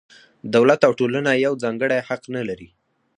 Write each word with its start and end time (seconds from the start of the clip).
دولت 0.55 0.79
او 0.87 0.91
ټولنه 0.99 1.31
یو 1.45 1.53
ځانګړی 1.63 1.99
حق 2.07 2.21
نه 2.35 2.41
لري. 2.49 2.69